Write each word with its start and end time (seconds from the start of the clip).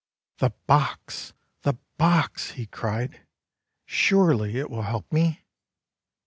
"The 0.39 0.49
box! 0.65 1.33
the 1.61 1.77
box!" 1.99 2.53
he 2.53 2.65
cried. 2.65 3.21
"Surely 3.85 4.57
it 4.57 4.71
will 4.71 4.81
help 4.81 5.11
me!' 5.13 5.43